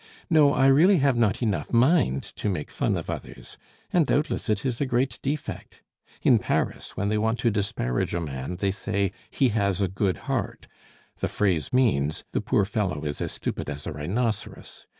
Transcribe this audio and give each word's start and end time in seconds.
"No, 0.31 0.51
I 0.55 0.65
really 0.65 0.97
have 0.97 1.15
not 1.15 1.43
enough 1.43 1.71
mind 1.71 2.23
to 2.23 2.49
make 2.49 2.71
fun 2.71 2.97
of 2.97 3.07
others; 3.07 3.59
and 3.93 4.07
doubtless 4.07 4.49
it 4.49 4.65
is 4.65 4.81
a 4.81 4.87
great 4.87 5.19
defect. 5.21 5.83
In 6.23 6.39
Paris, 6.39 6.97
when 6.97 7.09
they 7.09 7.19
want 7.19 7.37
to 7.41 7.51
disparage 7.51 8.15
a 8.15 8.19
man, 8.19 8.55
they 8.55 8.71
say: 8.71 9.11
'He 9.29 9.49
has 9.49 9.79
a 9.79 9.87
good 9.87 10.17
heart.' 10.25 10.65
The 11.19 11.27
phrase 11.27 11.71
means: 11.71 12.23
'The 12.31 12.41
poor 12.41 12.65
fellow 12.65 13.05
is 13.05 13.21
as 13.21 13.33
stupid 13.33 13.69
as 13.69 13.85
a 13.85 13.91
rhinoceros. 13.91 14.87